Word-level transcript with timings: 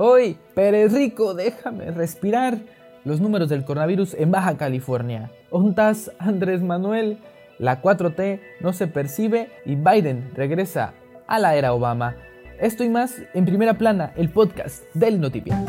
Hoy, 0.00 0.38
Pérez 0.54 0.92
Rico, 0.92 1.34
déjame 1.34 1.90
respirar. 1.90 2.58
Los 3.04 3.20
números 3.20 3.48
del 3.48 3.64
coronavirus 3.64 4.14
en 4.14 4.30
Baja 4.30 4.56
California. 4.56 5.32
Ontas 5.50 6.12
Andrés 6.20 6.62
Manuel. 6.62 7.18
La 7.58 7.82
4T 7.82 8.38
no 8.60 8.72
se 8.72 8.86
percibe 8.86 9.48
y 9.64 9.74
Biden 9.74 10.30
regresa 10.36 10.94
a 11.26 11.40
la 11.40 11.56
era 11.56 11.72
Obama. 11.72 12.14
Esto 12.60 12.84
y 12.84 12.88
más 12.88 13.16
en 13.34 13.44
primera 13.44 13.74
plana, 13.74 14.12
el 14.14 14.30
podcast 14.30 14.84
del 14.94 15.20
Notipia. 15.20 15.64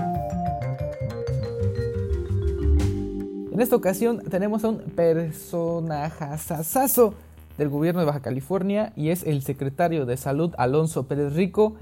En 3.51 3.59
esta 3.59 3.75
ocasión 3.75 4.21
tenemos 4.29 4.63
a 4.63 4.69
un 4.69 4.81
personajazazazo 4.95 7.15
del 7.57 7.69
gobierno 7.69 8.01
de 8.01 8.05
Baja 8.05 8.21
California 8.21 8.93
y 8.95 9.09
es 9.09 9.23
el 9.23 9.41
secretario 9.41 10.05
de 10.05 10.17
Salud 10.17 10.53
Alonso 10.59 11.07
Pérez 11.07 11.33
Rico, 11.33 11.77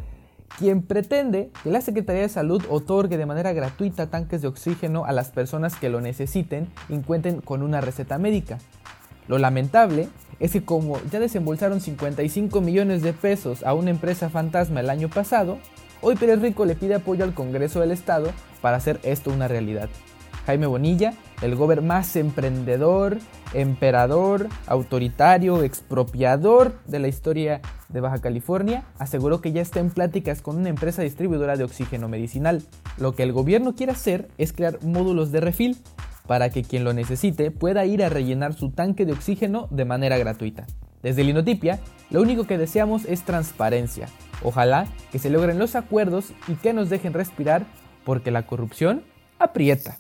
quien 0.57 0.82
pretende 0.82 1.52
que 1.64 1.71
la 1.71 1.82
Secretaría 1.82 2.23
de 2.23 2.29
Salud 2.29 2.64
otorgue 2.70 3.18
de 3.18 3.25
manera 3.25 3.54
gratuita 3.54 4.10
tanques 4.10 4.42
de 4.42 4.47
oxígeno 4.47 5.05
a 5.05 5.11
las 5.11 5.29
personas 5.29 5.75
que 5.75 5.89
lo 5.89 6.01
necesiten 6.01 6.68
y 6.89 6.97
cuenten 7.00 7.42
con 7.42 7.61
una 7.61 7.82
receta 7.82 8.18
médica. 8.18 8.57
Lo 9.28 9.38
lamentable 9.38 10.10
es 10.39 10.54
que 10.54 10.64
como 10.64 11.00
ya 11.11 11.19
desembolsaron 11.19 11.82
55 11.82 12.61
millones 12.61 13.02
de 13.02 13.14
pesos 13.14 13.64
a 13.64 13.74
una 13.74 13.89
empresa 13.89 14.29
fantasma 14.29 14.79
el 14.79 14.89
año 14.89 15.10
pasado, 15.10 15.60
hoy 16.02 16.15
Pérez 16.15 16.41
Rico 16.41 16.66
le 16.66 16.75
pide 16.75 16.96
apoyo 16.96 17.24
al 17.24 17.33
Congreso 17.33 17.79
del 17.79 17.91
Estado 17.91 18.32
para 18.61 18.77
hacer 18.77 19.00
esto 19.04 19.32
una 19.32 19.47
realidad. 19.47 19.89
Jaime 20.47 20.65
Bonilla, 20.65 21.14
el 21.42 21.56
gober 21.56 21.82
más 21.82 22.15
emprendedor, 22.15 23.18
emperador, 23.54 24.47
autoritario, 24.65 25.61
expropiador 25.61 26.79
de 26.86 27.00
la 27.00 27.10
historia 27.10 27.60
de 27.89 28.00
Baja 28.00 28.19
California, 28.19 28.86
aseguró 28.97 29.41
que 29.41 29.52
ya 29.52 29.61
está 29.61 29.82
en 29.82 29.89
pláticas 29.89 30.41
con 30.41 30.55
una 30.55 30.69
empresa 30.69 31.02
distribuidora 31.02 31.57
de 31.57 31.65
oxígeno 31.65 32.08
medicinal. 32.08 32.64
Lo 32.97 33.14
que 33.14 33.23
el 33.23 33.33
gobierno 33.33 33.75
quiere 33.75 33.91
hacer 33.91 34.30
es 34.38 34.53
crear 34.53 34.81
módulos 34.83 35.33
de 35.33 35.41
refil 35.41 35.77
para 36.27 36.50
que 36.50 36.63
quien 36.63 36.85
lo 36.85 36.94
necesite 36.94 37.52
pueda 37.52 37.85
ir 37.85 38.02
a 38.02 38.07
rellenar 38.07 38.53
su 38.53 38.72
tanque 38.72 39.05
de 39.05 39.11
oxígeno 39.11 39.67
de 39.69 39.83
manera 39.83 40.17
gratuita. 40.17 40.66
Desde 41.03 41.25
Linotipia, 41.25 41.81
lo 42.09 42.22
único 42.22 42.47
que 42.47 42.57
deseamos 42.57 43.03
es 43.03 43.23
transparencia. 43.23 44.07
Ojalá 44.41 44.88
que 45.11 45.19
se 45.19 45.29
logren 45.29 45.59
los 45.59 45.75
acuerdos 45.75 46.31
y 46.47 46.53
que 46.53 46.72
nos 46.72 46.89
dejen 46.89 47.11
respirar 47.11 47.66
porque 48.05 48.31
la 48.31 48.47
corrupción 48.47 49.03
aprieta. 49.39 49.97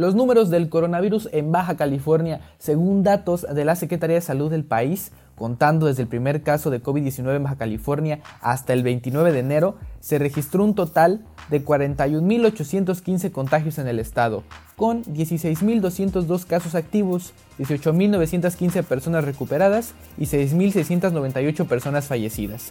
Los 0.00 0.14
números 0.14 0.48
del 0.48 0.70
coronavirus 0.70 1.28
en 1.30 1.52
Baja 1.52 1.76
California, 1.76 2.40
según 2.56 3.02
datos 3.02 3.46
de 3.54 3.66
la 3.66 3.76
Secretaría 3.76 4.14
de 4.14 4.22
Salud 4.22 4.50
del 4.50 4.64
país, 4.64 5.12
contando 5.34 5.84
desde 5.84 6.00
el 6.00 6.08
primer 6.08 6.42
caso 6.42 6.70
de 6.70 6.82
COVID-19 6.82 7.36
en 7.36 7.42
Baja 7.42 7.56
California 7.56 8.20
hasta 8.40 8.72
el 8.72 8.82
29 8.82 9.30
de 9.30 9.40
enero, 9.40 9.76
se 10.00 10.18
registró 10.18 10.64
un 10.64 10.74
total 10.74 11.20
de 11.50 11.62
41.815 11.62 13.30
contagios 13.30 13.76
en 13.76 13.88
el 13.88 13.98
estado, 13.98 14.42
con 14.74 15.04
16.202 15.04 16.46
casos 16.46 16.74
activos, 16.74 17.34
18.915 17.58 18.82
personas 18.84 19.26
recuperadas 19.26 19.92
y 20.16 20.24
6.698 20.24 21.66
personas 21.66 22.06
fallecidas. 22.06 22.70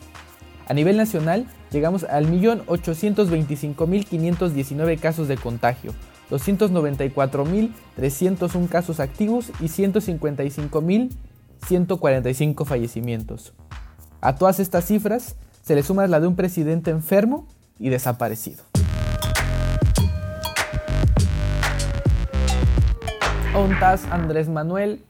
A 0.65 0.73
nivel 0.73 0.97
nacional, 0.97 1.45
llegamos 1.69 2.05
al 2.05 2.25
1.825.519 2.25 4.99
casos 4.99 5.27
de 5.27 5.37
contagio, 5.37 5.93
294.301 6.29 8.69
casos 8.69 8.99
activos 8.99 9.49
y 9.59 9.65
155.145 9.65 12.65
fallecimientos. 12.65 13.53
A 14.21 14.35
todas 14.35 14.59
estas 14.59 14.85
cifras 14.85 15.35
se 15.61 15.75
le 15.75 15.83
suma 15.83 16.07
la 16.07 16.19
de 16.19 16.27
un 16.27 16.35
presidente 16.35 16.91
enfermo 16.91 17.47
y 17.79 17.89
desaparecido. 17.89 18.63
Ontas 23.55 24.05
Andrés 24.11 24.49
Manuel. 24.49 25.03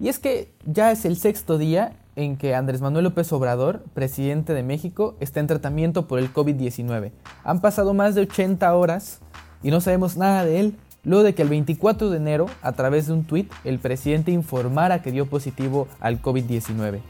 Y 0.00 0.08
es 0.08 0.18
que 0.18 0.52
ya 0.64 0.92
es 0.92 1.04
el 1.04 1.16
sexto 1.16 1.58
día 1.58 1.92
en 2.16 2.36
que 2.36 2.54
Andrés 2.54 2.80
Manuel 2.80 3.04
López 3.04 3.32
Obrador, 3.32 3.82
presidente 3.94 4.54
de 4.54 4.62
México, 4.62 5.16
está 5.20 5.40
en 5.40 5.46
tratamiento 5.46 6.06
por 6.06 6.18
el 6.18 6.32
COVID-19. 6.32 7.12
Han 7.44 7.60
pasado 7.60 7.94
más 7.94 8.14
de 8.14 8.22
80 8.22 8.74
horas 8.74 9.20
y 9.62 9.70
no 9.70 9.80
sabemos 9.80 10.16
nada 10.16 10.44
de 10.44 10.60
él. 10.60 10.76
Luego 11.04 11.22
de 11.22 11.34
que 11.34 11.42
el 11.42 11.48
24 11.48 12.10
de 12.10 12.16
enero, 12.16 12.46
a 12.60 12.72
través 12.72 13.06
de 13.06 13.12
un 13.12 13.24
tuit, 13.24 13.50
el 13.64 13.78
presidente 13.78 14.30
informara 14.30 15.00
que 15.00 15.12
dio 15.12 15.26
positivo 15.26 15.88
al 16.00 16.20
COVID-19. 16.20 17.00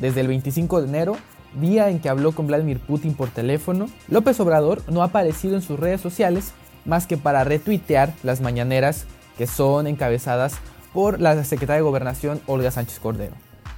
Desde 0.00 0.20
el 0.20 0.28
25 0.28 0.82
de 0.82 0.88
enero, 0.88 1.16
día 1.60 1.88
en 1.88 2.00
que 2.00 2.08
habló 2.08 2.32
con 2.32 2.46
Vladimir 2.46 2.78
Putin 2.80 3.14
por 3.14 3.30
teléfono, 3.30 3.86
López 4.08 4.38
Obrador 4.40 4.82
no 4.90 5.02
ha 5.02 5.06
aparecido 5.06 5.54
en 5.54 5.62
sus 5.62 5.78
redes 5.78 6.00
sociales 6.00 6.52
más 6.84 7.06
que 7.06 7.16
para 7.16 7.44
retuitear 7.44 8.12
las 8.22 8.40
mañaneras 8.40 9.06
que 9.36 9.46
son 9.46 9.86
encabezadas 9.86 10.56
por 10.92 11.20
la 11.20 11.42
secretaria 11.44 11.76
de 11.76 11.82
Gobernación 11.82 12.40
Olga 12.46 12.70
Sánchez 12.70 12.98
Cordero, 12.98 13.34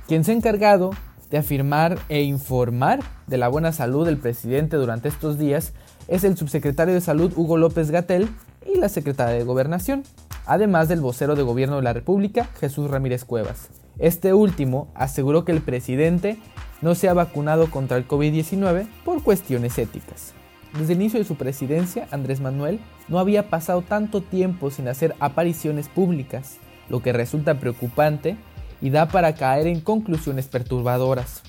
quien 0.07 0.25
se 0.25 0.33
ha 0.33 0.35
encargado 0.35 0.91
de 1.31 1.39
afirmar 1.39 1.99
e 2.09 2.23
informar 2.23 3.01
de 3.27 3.39
la 3.39 3.49
buena 3.49 3.73
salud 3.73 4.05
del 4.05 4.19
presidente 4.19 4.77
durante 4.77 5.09
estos 5.09 5.39
días 5.39 5.73
es 6.11 6.25
el 6.25 6.37
subsecretario 6.37 6.93
de 6.93 7.01
Salud 7.01 7.33
Hugo 7.37 7.57
López 7.57 7.93
Gatel 7.93 8.29
y 8.67 8.77
la 8.79 8.89
secretaria 8.89 9.37
de 9.37 9.45
Gobernación, 9.45 10.03
además 10.45 10.89
del 10.89 11.01
vocero 11.01 11.37
de 11.37 11.45
Gobierno 11.45 11.77
de 11.77 11.83
la 11.83 11.93
República, 11.93 12.49
Jesús 12.59 12.91
Ramírez 12.91 13.25
Cuevas. 13.25 13.69
Este 14.01 14.35
último 14.35 14.89
aseguró 14.95 15.45
que 15.45 15.53
el 15.53 15.61
presidente 15.61 16.37
no 16.83 16.97
se 16.97 17.09
ha 17.09 17.15
vacunado 17.15 17.71
contra 17.71 17.97
el 17.97 18.09
COVID-19 18.09 18.89
por 19.05 19.23
cuestiones 19.23 19.79
éticas. 19.79 20.35
Desde 20.77 20.95
el 20.95 21.01
inicio 21.01 21.21
de 21.21 21.27
su 21.27 21.37
presidencia, 21.37 22.09
Andrés 22.11 22.41
Manuel 22.41 22.81
no 23.07 23.21
había 23.21 23.49
pasado 23.49 23.83
tanto 23.83 24.21
tiempo 24.21 24.73
sin 24.73 24.89
hacer 24.89 25.15
apariciones 25.21 25.89
públicas, 25.89 26.57
lo 26.89 27.03
que 27.03 27.13
resulta 27.13 27.61
preocupante 27.61 28.37
y 28.81 28.91
da 28.91 29.07
para 29.07 29.35
caer 29.37 29.69
en 29.69 29.81
conclusiones 29.81 30.49
perturbadoras. 30.49 31.43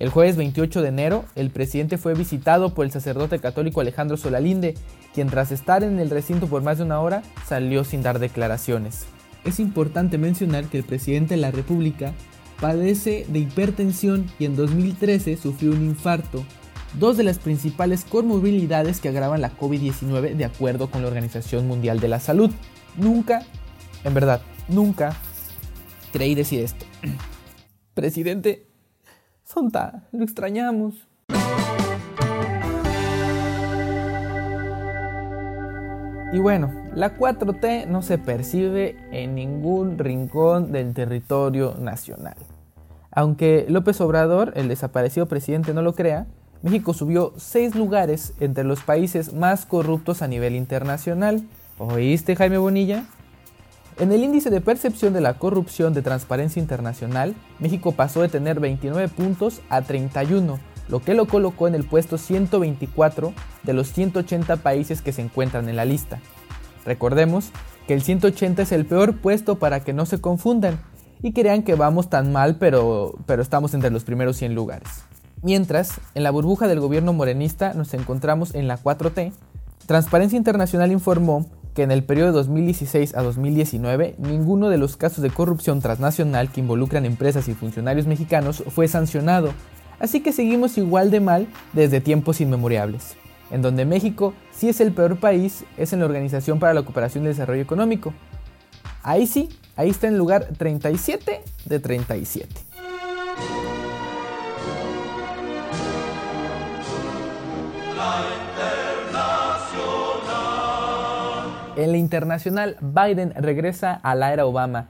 El 0.00 0.08
jueves 0.08 0.36
28 0.36 0.82
de 0.82 0.88
enero, 0.88 1.24
el 1.36 1.50
presidente 1.50 1.98
fue 1.98 2.14
visitado 2.14 2.74
por 2.74 2.84
el 2.84 2.90
sacerdote 2.90 3.38
católico 3.38 3.80
Alejandro 3.80 4.16
Solalinde, 4.16 4.74
quien 5.14 5.28
tras 5.28 5.52
estar 5.52 5.84
en 5.84 6.00
el 6.00 6.10
recinto 6.10 6.48
por 6.48 6.62
más 6.62 6.78
de 6.78 6.84
una 6.84 7.00
hora 7.00 7.22
salió 7.46 7.84
sin 7.84 8.02
dar 8.02 8.18
declaraciones. 8.18 9.06
Es 9.44 9.60
importante 9.60 10.18
mencionar 10.18 10.64
que 10.64 10.78
el 10.78 10.84
presidente 10.84 11.34
de 11.34 11.40
la 11.40 11.52
República 11.52 12.12
padece 12.60 13.24
de 13.28 13.38
hipertensión 13.40 14.26
y 14.38 14.46
en 14.46 14.56
2013 14.56 15.36
sufrió 15.36 15.70
un 15.70 15.84
infarto, 15.84 16.44
dos 16.98 17.16
de 17.16 17.24
las 17.24 17.38
principales 17.38 18.04
comorbilidades 18.04 19.00
que 19.00 19.10
agravan 19.10 19.42
la 19.42 19.56
COVID-19 19.56 20.34
de 20.34 20.44
acuerdo 20.44 20.90
con 20.90 21.02
la 21.02 21.08
Organización 21.08 21.68
Mundial 21.68 22.00
de 22.00 22.08
la 22.08 22.18
Salud. 22.18 22.50
Nunca, 22.96 23.42
en 24.02 24.14
verdad, 24.14 24.42
nunca 24.68 25.16
creí 26.12 26.34
decir 26.34 26.60
esto. 26.60 26.84
Presidente, 27.94 28.66
Sonta, 29.44 30.04
lo 30.10 30.24
extrañamos. 30.24 31.06
Y 36.32 36.38
bueno, 36.40 36.72
la 36.96 37.16
4T 37.16 37.86
no 37.86 38.02
se 38.02 38.18
percibe 38.18 38.96
en 39.12 39.36
ningún 39.36 39.98
rincón 39.98 40.72
del 40.72 40.92
territorio 40.92 41.76
nacional. 41.78 42.34
Aunque 43.12 43.66
López 43.68 44.00
Obrador, 44.00 44.52
el 44.56 44.66
desaparecido 44.66 45.26
presidente, 45.26 45.74
no 45.74 45.82
lo 45.82 45.94
crea, 45.94 46.26
México 46.62 46.94
subió 46.94 47.34
seis 47.36 47.76
lugares 47.76 48.32
entre 48.40 48.64
los 48.64 48.80
países 48.80 49.32
más 49.32 49.66
corruptos 49.66 50.22
a 50.22 50.26
nivel 50.26 50.56
internacional. 50.56 51.46
¿Oíste, 51.78 52.34
Jaime 52.34 52.58
Bonilla? 52.58 53.04
En 53.96 54.10
el 54.10 54.24
índice 54.24 54.50
de 54.50 54.60
percepción 54.60 55.12
de 55.12 55.20
la 55.20 55.34
corrupción 55.34 55.94
de 55.94 56.02
Transparencia 56.02 56.58
Internacional, 56.58 57.36
México 57.60 57.92
pasó 57.92 58.22
de 58.22 58.28
tener 58.28 58.58
29 58.58 59.06
puntos 59.08 59.60
a 59.68 59.82
31, 59.82 60.58
lo 60.88 61.00
que 61.00 61.14
lo 61.14 61.26
colocó 61.26 61.68
en 61.68 61.76
el 61.76 61.84
puesto 61.84 62.18
124 62.18 63.32
de 63.62 63.72
los 63.72 63.92
180 63.92 64.56
países 64.56 65.00
que 65.00 65.12
se 65.12 65.22
encuentran 65.22 65.68
en 65.68 65.76
la 65.76 65.84
lista. 65.84 66.18
Recordemos 66.84 67.50
que 67.86 67.94
el 67.94 68.02
180 68.02 68.62
es 68.62 68.72
el 68.72 68.84
peor 68.84 69.18
puesto 69.18 69.60
para 69.60 69.78
que 69.80 69.92
no 69.92 70.06
se 70.06 70.20
confundan 70.20 70.80
y 71.22 71.32
crean 71.32 71.62
que 71.62 71.76
vamos 71.76 72.10
tan 72.10 72.32
mal 72.32 72.56
pero, 72.56 73.14
pero 73.26 73.42
estamos 73.42 73.74
entre 73.74 73.90
los 73.90 74.02
primeros 74.02 74.36
100 74.38 74.56
lugares. 74.56 74.88
Mientras, 75.42 76.00
en 76.14 76.24
la 76.24 76.32
burbuja 76.32 76.66
del 76.66 76.80
gobierno 76.80 77.12
morenista 77.12 77.74
nos 77.74 77.94
encontramos 77.94 78.56
en 78.56 78.66
la 78.66 78.76
4T, 78.76 79.32
Transparencia 79.86 80.36
Internacional 80.36 80.90
informó 80.90 81.46
que 81.74 81.82
en 81.82 81.90
el 81.90 82.04
periodo 82.04 82.28
de 82.28 82.34
2016 82.34 83.16
a 83.16 83.22
2019 83.22 84.14
ninguno 84.18 84.68
de 84.68 84.78
los 84.78 84.96
casos 84.96 85.22
de 85.22 85.30
corrupción 85.30 85.80
transnacional 85.80 86.50
que 86.50 86.60
involucran 86.60 87.04
empresas 87.04 87.48
y 87.48 87.54
funcionarios 87.54 88.06
mexicanos 88.06 88.62
fue 88.68 88.88
sancionado, 88.88 89.52
así 89.98 90.20
que 90.20 90.32
seguimos 90.32 90.78
igual 90.78 91.10
de 91.10 91.20
mal 91.20 91.48
desde 91.72 92.00
tiempos 92.00 92.40
inmemorables. 92.40 93.16
En 93.50 93.60
donde 93.60 93.84
México 93.84 94.34
sí 94.52 94.68
es 94.68 94.80
el 94.80 94.92
peor 94.92 95.18
país 95.18 95.64
es 95.76 95.92
en 95.92 96.00
la 96.00 96.06
Organización 96.06 96.58
para 96.58 96.74
la 96.74 96.82
Cooperación 96.82 97.24
y 97.24 97.28
Desarrollo 97.28 97.62
Económico. 97.62 98.14
Ahí 99.02 99.26
sí, 99.26 99.50
ahí 99.76 99.90
está 99.90 100.06
en 100.06 100.14
el 100.14 100.18
lugar 100.18 100.48
37 100.56 101.42
de 101.66 101.78
37. 101.78 102.73
En 111.76 111.90
la 111.90 111.98
internacional, 111.98 112.76
Biden 112.80 113.34
regresa 113.34 113.94
a 113.94 114.14
la 114.14 114.32
era 114.32 114.46
Obama. 114.46 114.86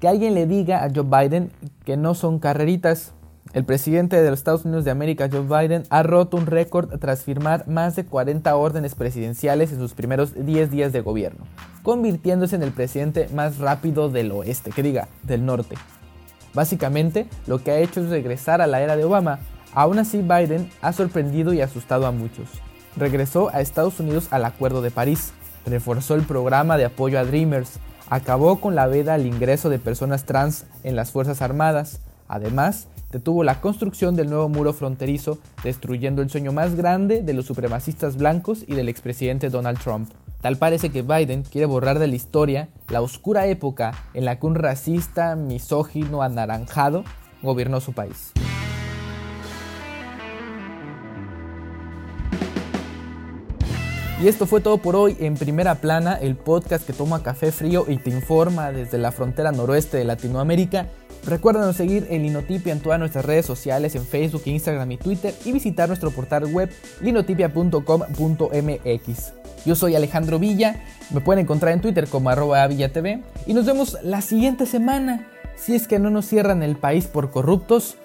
Que 0.00 0.06
alguien 0.06 0.34
le 0.34 0.46
diga 0.46 0.84
a 0.84 0.90
Joe 0.94 1.04
Biden 1.04 1.50
que 1.84 1.96
no 1.96 2.14
son 2.14 2.38
carreritas. 2.38 3.12
El 3.52 3.64
presidente 3.64 4.22
de 4.22 4.30
los 4.30 4.38
Estados 4.38 4.64
Unidos 4.64 4.84
de 4.84 4.92
América, 4.92 5.28
Joe 5.30 5.42
Biden, 5.42 5.82
ha 5.90 6.04
roto 6.04 6.36
un 6.36 6.46
récord 6.46 7.00
tras 7.00 7.24
firmar 7.24 7.66
más 7.66 7.96
de 7.96 8.04
40 8.04 8.54
órdenes 8.54 8.94
presidenciales 8.94 9.72
en 9.72 9.80
sus 9.80 9.94
primeros 9.94 10.32
10 10.36 10.70
días 10.70 10.92
de 10.92 11.00
gobierno, 11.00 11.44
convirtiéndose 11.82 12.54
en 12.54 12.62
el 12.62 12.70
presidente 12.70 13.28
más 13.34 13.58
rápido 13.58 14.08
del 14.08 14.30
oeste, 14.30 14.70
que 14.70 14.84
diga, 14.84 15.08
del 15.24 15.44
norte. 15.44 15.74
Básicamente, 16.54 17.26
lo 17.48 17.62
que 17.64 17.72
ha 17.72 17.78
hecho 17.78 18.00
es 18.00 18.08
regresar 18.08 18.60
a 18.60 18.68
la 18.68 18.80
era 18.80 18.94
de 18.96 19.04
Obama. 19.04 19.40
Aún 19.74 19.98
así, 19.98 20.18
Biden 20.18 20.70
ha 20.80 20.92
sorprendido 20.92 21.52
y 21.52 21.60
asustado 21.60 22.06
a 22.06 22.12
muchos. 22.12 22.48
Regresó 22.96 23.50
a 23.52 23.60
Estados 23.60 23.98
Unidos 23.98 24.28
al 24.30 24.44
Acuerdo 24.44 24.80
de 24.80 24.92
París, 24.92 25.32
reforzó 25.66 26.14
el 26.14 26.22
programa 26.22 26.76
de 26.76 26.84
apoyo 26.84 27.18
a 27.18 27.24
Dreamers, 27.24 27.78
acabó 28.08 28.60
con 28.60 28.74
la 28.74 28.86
veda 28.86 29.14
al 29.14 29.26
ingreso 29.26 29.70
de 29.70 29.78
personas 29.78 30.24
trans 30.24 30.66
en 30.82 30.96
las 30.96 31.12
Fuerzas 31.12 31.42
Armadas, 31.42 32.00
además 32.28 32.88
detuvo 33.12 33.44
la 33.44 33.60
construcción 33.60 34.16
del 34.16 34.30
nuevo 34.30 34.48
muro 34.48 34.72
fronterizo, 34.72 35.38
destruyendo 35.64 36.22
el 36.22 36.30
sueño 36.30 36.52
más 36.52 36.74
grande 36.74 37.22
de 37.22 37.32
los 37.34 37.46
supremacistas 37.46 38.16
blancos 38.16 38.64
y 38.66 38.74
del 38.74 38.88
expresidente 38.88 39.50
Donald 39.50 39.78
Trump. 39.78 40.10
Tal 40.40 40.56
parece 40.56 40.90
que 40.90 41.02
Biden 41.02 41.42
quiere 41.42 41.66
borrar 41.66 41.98
de 41.98 42.06
la 42.06 42.14
historia 42.14 42.68
la 42.88 43.02
oscura 43.02 43.46
época 43.46 43.92
en 44.14 44.24
la 44.24 44.38
que 44.38 44.46
un 44.46 44.54
racista, 44.54 45.36
misógino, 45.36 46.22
anaranjado 46.22 47.04
gobernó 47.42 47.80
su 47.80 47.92
país. 47.92 48.32
Y 54.22 54.28
esto 54.28 54.46
fue 54.46 54.60
todo 54.60 54.76
por 54.76 54.96
hoy 54.96 55.16
en 55.18 55.34
Primera 55.34 55.76
Plana, 55.76 56.12
el 56.12 56.36
podcast 56.36 56.86
que 56.86 56.92
toma 56.92 57.22
café 57.22 57.52
frío 57.52 57.86
y 57.88 57.96
te 57.96 58.10
informa 58.10 58.70
desde 58.70 58.98
la 58.98 59.12
frontera 59.12 59.50
noroeste 59.50 59.96
de 59.96 60.04
Latinoamérica. 60.04 60.88
Recuerda 61.24 61.72
seguir 61.72 62.06
en 62.10 62.24
Linotipia 62.24 62.74
en 62.74 62.80
todas 62.80 62.98
nuestras 62.98 63.24
redes 63.24 63.46
sociales, 63.46 63.94
en 63.94 64.04
Facebook, 64.04 64.42
Instagram 64.44 64.92
y 64.92 64.98
Twitter, 64.98 65.34
y 65.46 65.52
visitar 65.52 65.88
nuestro 65.88 66.10
portal 66.10 66.52
web 66.52 66.68
linotipia.com.mx. 67.00 69.32
Yo 69.64 69.74
soy 69.74 69.94
Alejandro 69.94 70.38
Villa, 70.38 70.84
me 71.14 71.22
pueden 71.22 71.44
encontrar 71.44 71.72
en 71.72 71.80
Twitter 71.80 72.06
como 72.06 72.28
arroba 72.28 72.68
y 72.70 73.54
nos 73.54 73.64
vemos 73.64 73.96
la 74.02 74.20
siguiente 74.20 74.66
semana, 74.66 75.28
si 75.56 75.74
es 75.74 75.88
que 75.88 75.98
no 75.98 76.10
nos 76.10 76.26
cierran 76.26 76.62
el 76.62 76.76
país 76.76 77.06
por 77.06 77.30
corruptos 77.30 77.96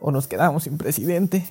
o 0.00 0.10
nos 0.10 0.26
quedamos 0.26 0.64
sin 0.64 0.78
presidente. 0.78 1.44